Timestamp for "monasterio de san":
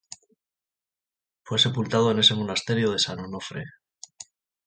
2.33-3.19